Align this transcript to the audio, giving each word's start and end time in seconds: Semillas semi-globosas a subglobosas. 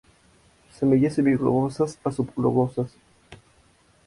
Semillas 0.71 1.13
semi-globosas 1.13 1.99
a 2.03 2.09
subglobosas. 2.09 2.89